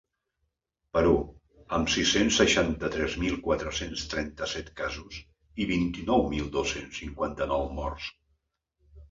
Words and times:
Perú, 0.97 1.11
amb 1.77 1.91
sis-cents 1.95 2.39
seixanta-tres 2.41 3.17
mil 3.25 3.35
quatre-cents 3.49 4.07
trenta-set 4.15 4.73
casos 4.81 5.21
i 5.27 5.69
vint-i-nou 5.75 6.27
mil 6.33 6.51
dos-cents 6.59 7.01
cinquanta-nou 7.05 7.71
morts. 7.83 8.11